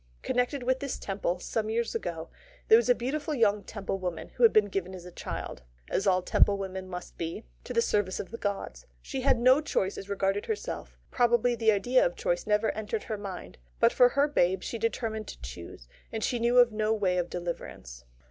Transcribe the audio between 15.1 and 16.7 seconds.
to choose; and yet she knew